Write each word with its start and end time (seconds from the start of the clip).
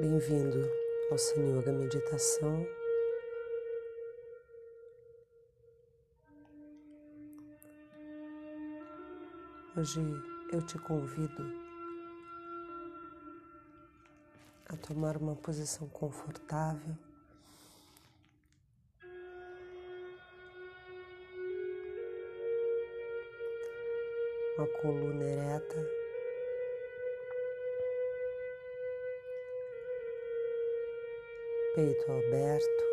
Bem-vindo 0.00 0.70
ao 1.10 1.18
Sun 1.18 1.58
Yoga 1.58 1.72
Meditação. 1.72 2.64
Hoje 9.76 10.00
eu 10.52 10.64
te 10.64 10.78
convido 10.78 11.42
a 14.68 14.76
tomar 14.76 15.16
uma 15.16 15.34
posição 15.34 15.88
confortável. 15.88 16.94
Uma 24.56 24.68
coluna 24.80 25.24
ereta. 25.24 26.07
Peito 31.78 32.10
aberto. 32.10 32.84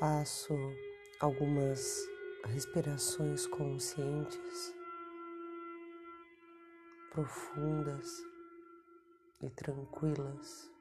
Faço 0.00 0.54
algumas 1.20 2.04
respirações 2.46 3.46
conscientes, 3.46 4.74
profundas 7.12 8.10
e 9.40 9.48
tranquilas. 9.50 10.75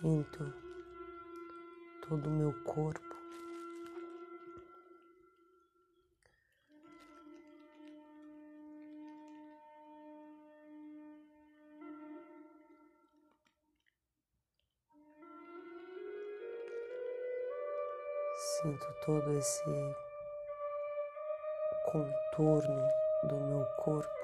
Sinto 0.00 0.54
todo 2.08 2.26
o 2.26 2.30
meu 2.30 2.54
corpo. 2.64 3.00
Sinto 18.62 18.86
todo 19.04 19.32
esse 19.36 19.64
contorno 21.84 22.88
do 23.24 23.36
meu 23.36 23.66
corpo. 23.76 24.19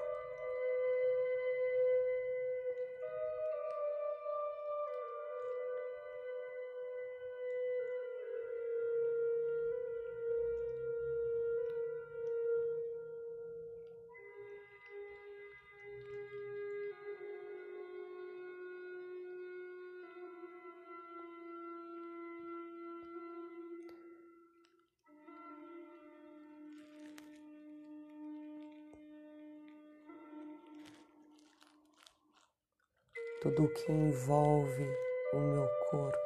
Tudo 33.46 33.64
o 33.66 33.68
que 33.68 33.92
envolve 33.92 34.90
o 35.32 35.38
meu 35.38 35.68
corpo. 35.88 36.25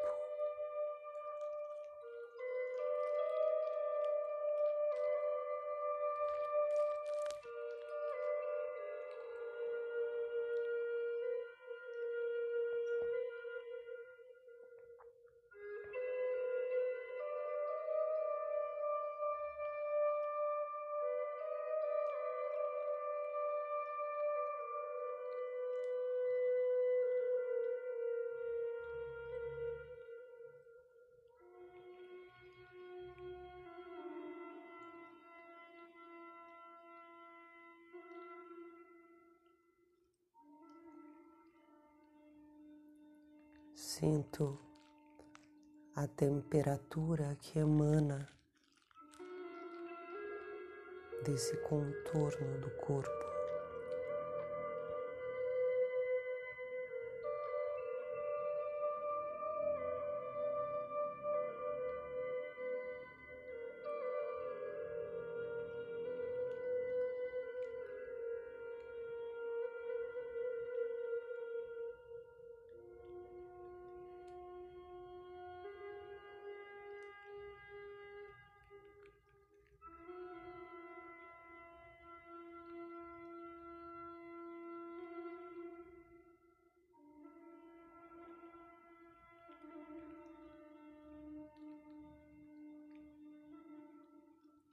Sinto 44.01 44.59
a 45.95 46.07
temperatura 46.09 47.37
que 47.39 47.59
emana 47.59 48.27
desse 51.23 51.55
contorno 51.69 52.61
do 52.63 52.71
corpo. 52.79 53.30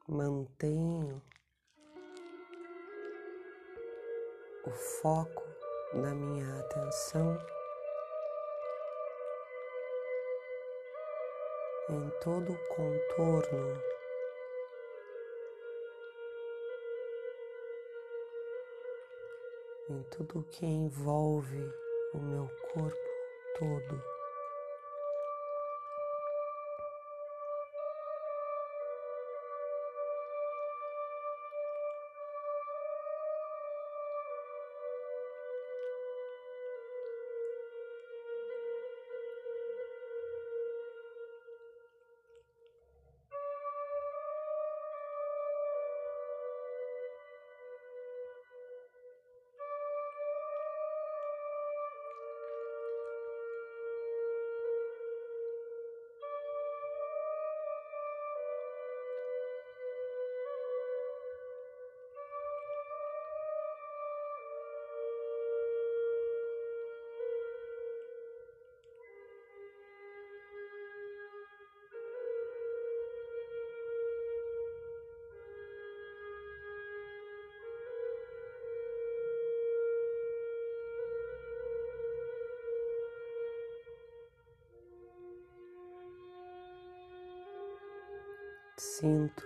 Mantenho 0.08 1.22
o 4.66 4.72
foco 4.72 5.44
da 5.94 6.16
minha 6.16 6.60
atenção 6.60 7.38
em 11.90 12.10
todo 12.22 12.54
o 12.54 12.68
contorno 12.70 13.82
em 19.90 20.04
tudo 20.04 20.44
que 20.52 20.66
envolve 20.66 21.72
o 22.14 22.20
meu 22.20 22.50
corpo 22.74 22.98
todo. 23.58 24.17
Sinto 88.80 89.44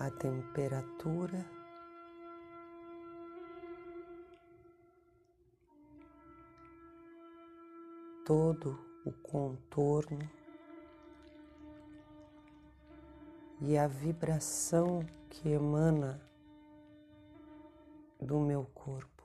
a 0.00 0.10
temperatura 0.10 1.44
todo 8.24 8.78
o 9.04 9.12
contorno 9.12 10.30
e 13.60 13.76
a 13.76 13.86
vibração 13.86 15.04
que 15.28 15.50
emana 15.50 16.18
do 18.18 18.40
meu 18.40 18.64
corpo. 18.64 19.17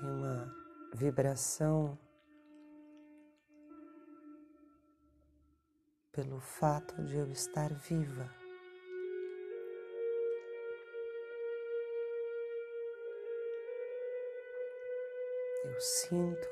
Tem 0.00 0.08
uma 0.10 0.54
vibração 0.94 1.98
pelo 6.12 6.40
fato 6.40 7.02
de 7.04 7.16
eu 7.16 7.30
estar 7.30 7.72
viva. 7.74 8.30
Eu 15.64 15.80
sinto 15.80 16.48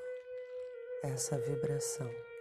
essa 1.02 1.38
vibração. 1.38 2.34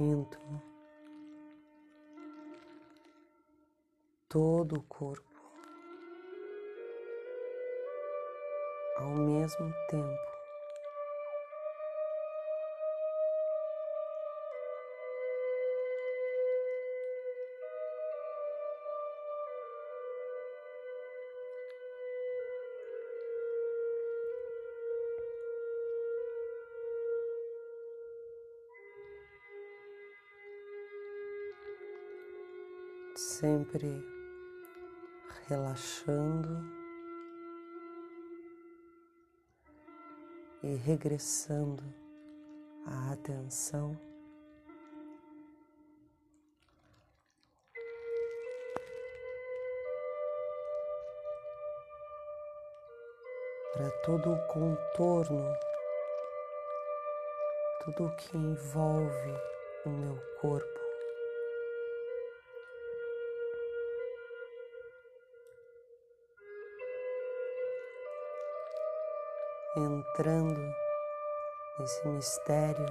Sinto 0.00 0.38
todo 4.30 4.78
o 4.78 4.82
corpo 4.84 5.42
ao 8.96 9.10
mesmo 9.10 9.70
tempo. 9.90 10.29
Sempre 33.40 34.04
relaxando 35.48 36.62
e 40.62 40.74
regressando 40.74 41.82
a 42.86 43.12
atenção 43.12 43.98
para 53.72 53.90
todo 54.02 54.34
o 54.34 54.46
contorno, 54.48 55.56
tudo 57.84 58.04
o 58.04 58.16
que 58.16 58.36
envolve 58.36 59.34
o 59.86 59.88
meu 59.88 60.20
corpo. 60.42 60.79
Entrando 69.76 70.60
nesse 71.78 72.08
mistério 72.08 72.86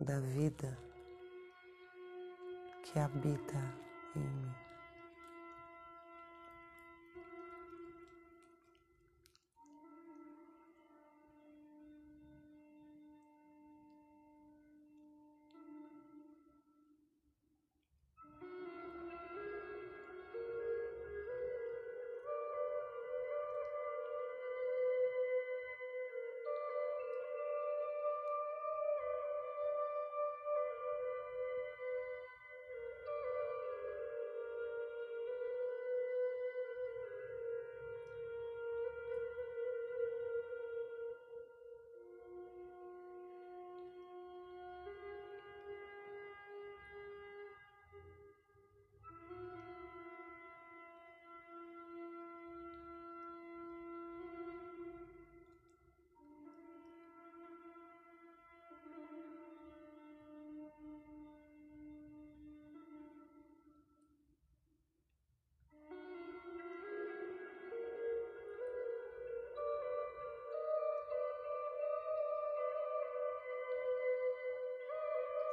da 0.00 0.20
vida 0.20 0.78
que 2.84 2.98
habita 3.00 3.56
em 4.14 4.20
mim. 4.20 4.65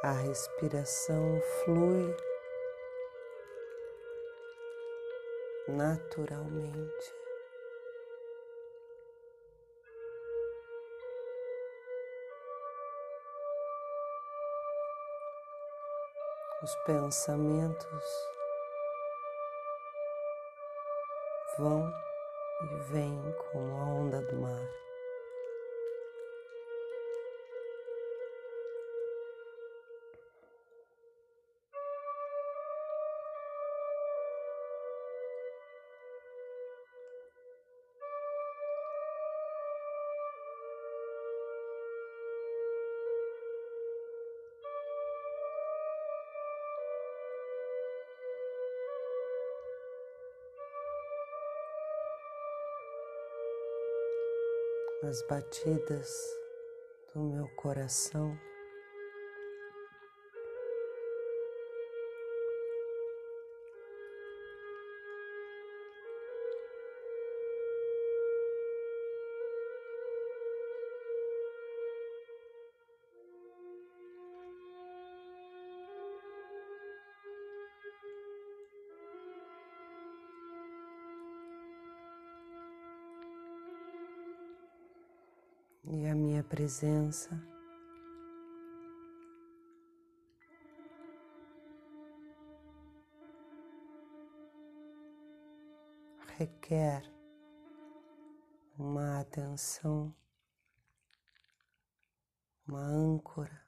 A 0.03 0.11
respiração 0.11 1.41
flui 1.63 2.13
naturalmente. 5.69 7.15
Os 16.61 16.75
pensamentos 16.85 18.27
vão 21.57 21.93
e 22.61 22.91
vêm 22.91 23.35
como 23.51 23.77
a 23.77 23.85
onda 23.85 24.21
do 24.21 24.35
mar. 24.35 24.92
As 55.05 55.21
batidas 55.27 56.09
do 57.13 57.21
meu 57.21 57.47
coração. 57.55 58.37
E 85.93 86.07
a 86.07 86.15
minha 86.15 86.43
presença. 86.43 87.29
Requer 96.37 97.03
uma 98.77 99.19
atenção, 99.21 100.13
uma 102.67 102.81
âncora. 102.81 103.62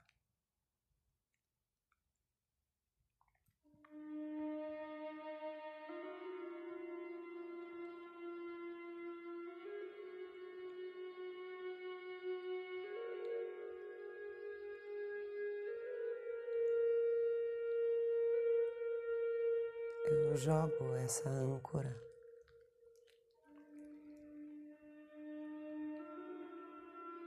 Eu 20.36 20.38
jogo 20.38 20.96
essa 20.98 21.30
âncora 21.30 21.96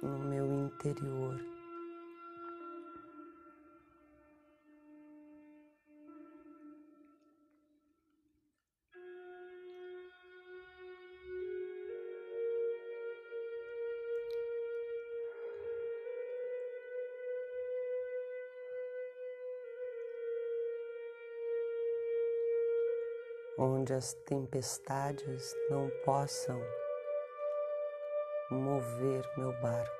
no 0.02 0.18
meu 0.18 0.44
interior. 0.66 1.57
Onde 23.88 23.94
as 23.94 24.12
tempestades 24.12 25.54
não 25.70 25.90
possam 26.04 26.60
mover 28.50 29.24
meu 29.38 29.50
barco. 29.62 29.97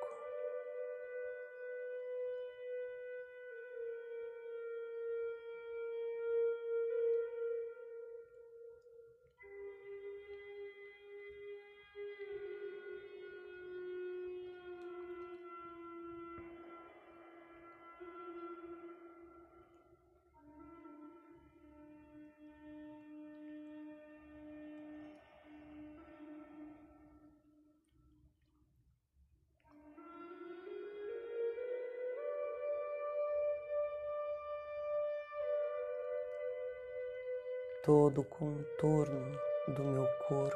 Todo 37.89 38.21
o 38.21 38.23
contorno 38.23 39.39
do 39.67 39.83
meu 39.83 40.07
corpo. 40.27 40.55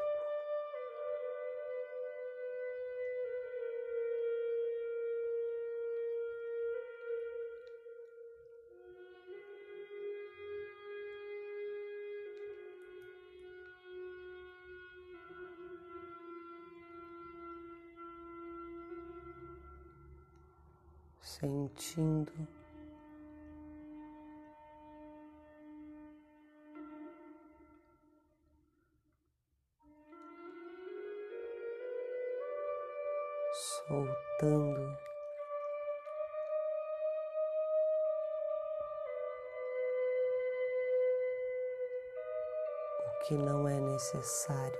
Sentindo 21.19 22.31
soltando. 33.87 34.97
O 43.05 43.25
que 43.25 43.35
não 43.35 43.67
é 43.67 43.79
necessário, 43.79 44.79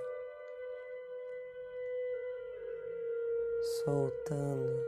soltando 3.84 4.86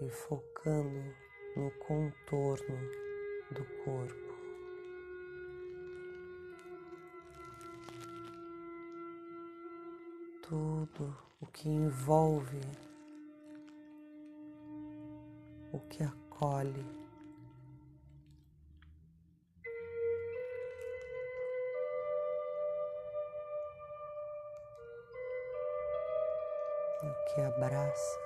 e 0.00 0.10
focando 0.10 1.16
no 1.56 1.70
contorno 1.78 2.78
do 3.50 3.64
corpo. 3.84 4.27
Tudo 10.48 11.14
o 11.42 11.46
que 11.46 11.68
envolve, 11.68 12.60
o 15.72 15.78
que 15.80 16.02
acolhe. 16.02 16.86
O 27.02 27.34
que 27.34 27.40
abraça. 27.42 28.18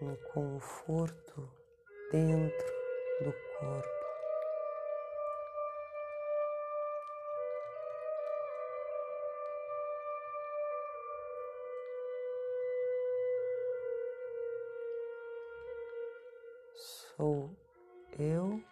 No 0.00 0.16
conforto 0.32 1.50
dentro 2.10 2.66
do 3.20 3.32
corpo. 3.58 3.97
Sou 17.18 17.50
eu. 18.16 18.62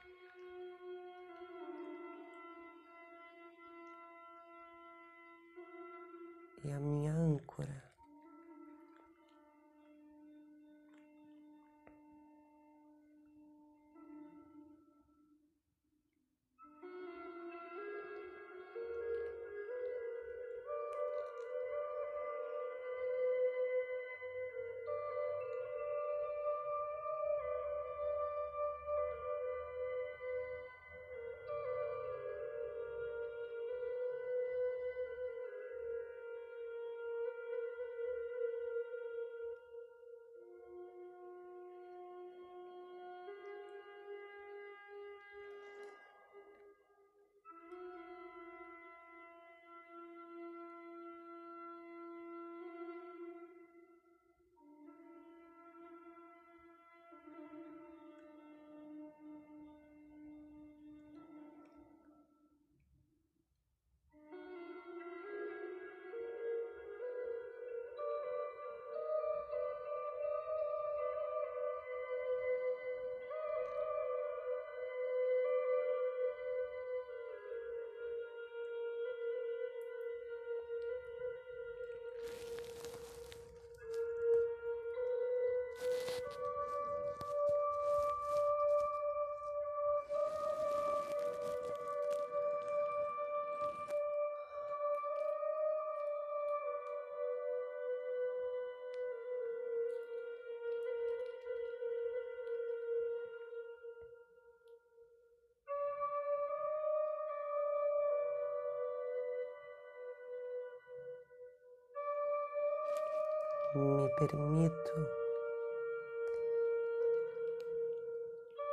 Me 113.77 114.09
permito 114.17 114.95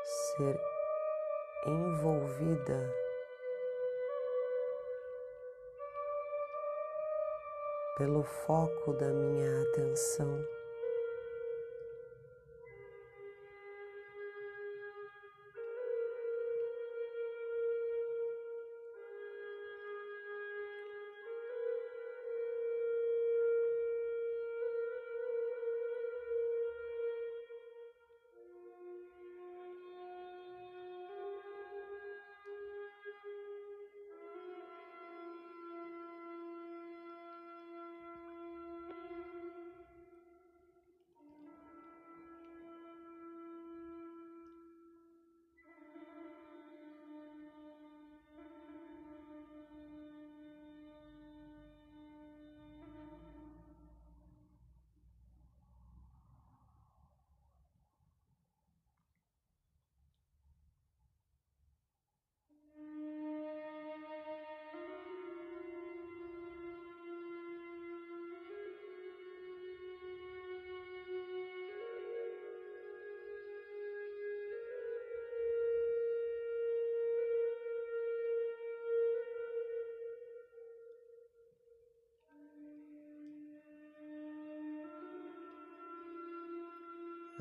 ser 0.04 0.60
envolvida 1.66 2.94
pelo 7.98 8.24
foco 8.24 8.94
da 8.94 9.10
minha 9.14 9.62
atenção. 9.64 10.63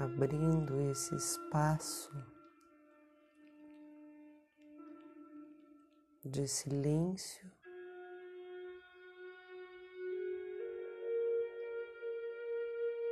Abrindo 0.03 0.81
esse 0.91 1.15
espaço 1.15 2.11
de 6.25 6.49
silêncio. 6.49 7.51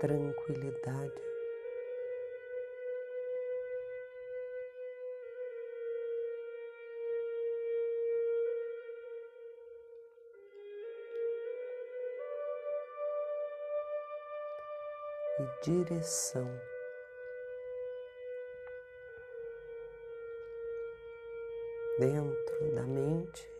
Tranquilidade. 0.01 1.31
e 15.39 15.65
direção. 15.65 16.70
Dentro 22.01 22.73
da 22.75 22.83
mente. 22.83 23.60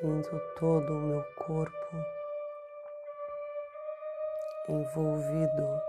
Sinto 0.00 0.40
todo 0.58 0.94
o 0.94 0.98
meu 0.98 1.22
corpo 1.36 1.96
envolvido 4.66 5.82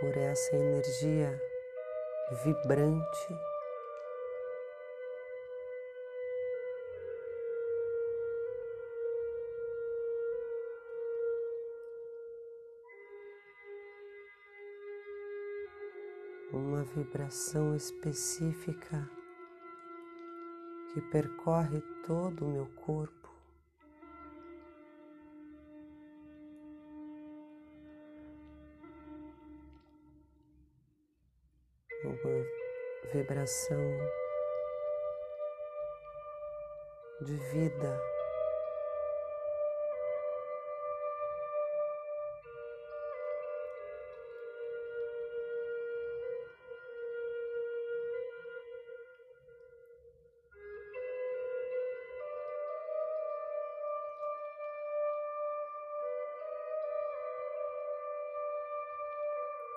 por 0.00 0.16
essa 0.16 0.56
energia 0.56 1.38
vibrante. 2.30 3.36
Uma 16.54 16.84
vibração 16.84 17.76
específica 17.76 19.10
que 20.92 21.00
percorre 21.00 21.80
todo 22.06 22.44
o 22.44 22.48
meu 22.48 22.66
corpo. 22.84 23.30
Uma 32.04 33.12
vibração 33.12 33.78
de 37.22 37.36
vida. 37.52 38.21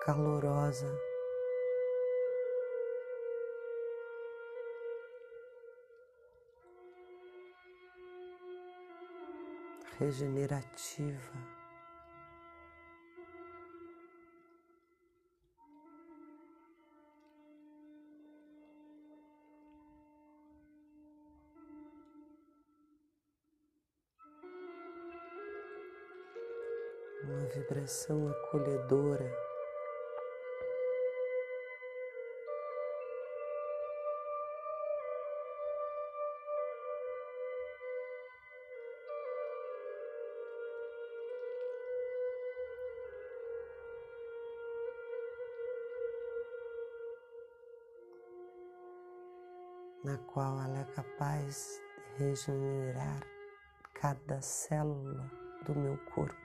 Calorosa. 0.06 0.86
Regenerativa. 9.98 11.32
Uma 27.24 27.48
vibração 27.48 28.28
acolhedora. 28.30 29.55
Na 50.06 50.20
qual 50.20 50.62
ela 50.62 50.80
é 50.82 50.84
capaz 50.94 51.82
de 52.16 52.24
regenerar 52.24 53.22
cada 53.96 54.40
célula 54.40 55.30
do 55.66 55.74
meu 55.74 55.98
corpo. 56.14 56.45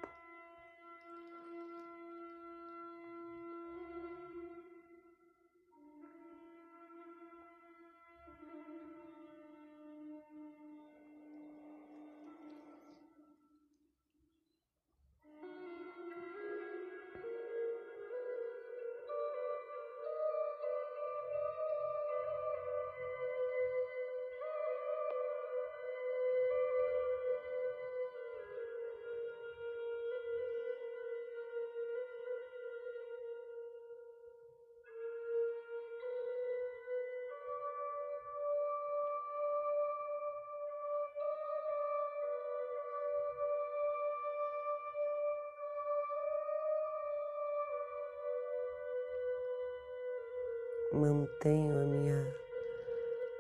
Mantenho 51.01 51.81
a 51.81 51.85
minha 51.87 52.37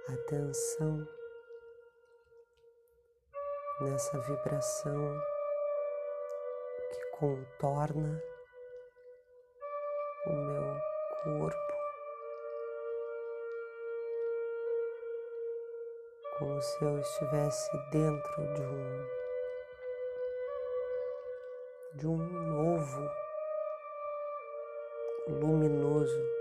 atenção 0.09 1.07
nessa 3.83 4.18
vibração 4.20 5.20
que 6.90 7.18
contorna 7.18 8.23
o 10.27 10.33
meu 10.33 10.81
corpo, 11.23 11.75
como 16.38 16.62
se 16.62 16.83
eu 16.83 16.99
estivesse 16.99 17.70
dentro 17.90 18.55
de 18.55 18.62
um 18.62 19.20
de 21.92 22.07
um 22.07 22.75
ovo 22.77 23.11
luminoso 25.29 26.39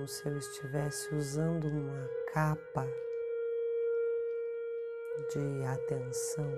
como 0.00 0.08
se 0.08 0.26
eu 0.26 0.38
estivesse 0.38 1.14
usando 1.14 1.68
uma 1.68 2.08
capa 2.32 2.86
de 5.30 5.64
atenção. 5.66 6.50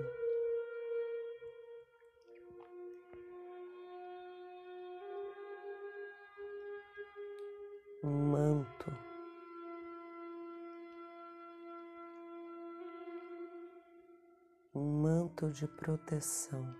Um 8.01 8.31
manto. 8.31 8.97
Um 14.73 15.01
manto 15.01 15.49
de 15.51 15.67
proteção, 15.67 16.73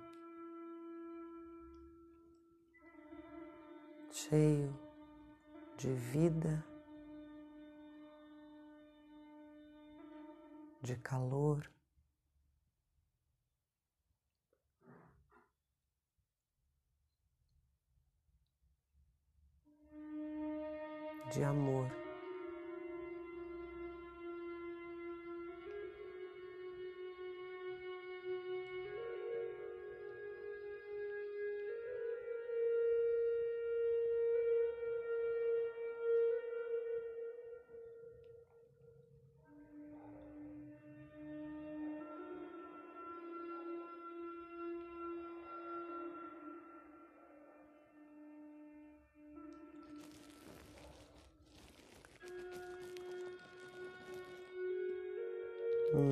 cheio 4.09 4.82
de 5.77 5.93
vida, 5.93 6.65
de 10.81 10.95
calor. 11.01 11.69
De 21.33 21.43
amor. 21.43 22.02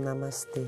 Namaste. 0.01 0.65